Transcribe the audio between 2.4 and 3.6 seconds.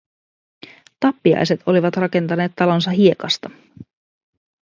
talonsa hiekasta.